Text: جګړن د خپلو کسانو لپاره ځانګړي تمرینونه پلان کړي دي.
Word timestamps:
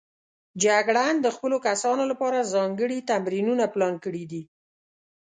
جګړن 0.63 1.15
د 1.21 1.27
خپلو 1.35 1.57
کسانو 1.67 2.03
لپاره 2.11 2.49
ځانګړي 2.53 2.99
تمرینونه 3.11 3.65
پلان 3.73 3.95
کړي 4.05 4.23
دي. 4.31 4.43